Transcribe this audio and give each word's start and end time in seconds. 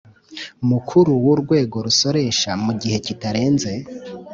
Mukuru 0.69 1.11
w 1.23 1.25
urwego 1.33 1.75
rusoresha 1.85 2.51
mu 2.65 2.71
gihe 2.81 2.97
kitarenze 3.05 3.71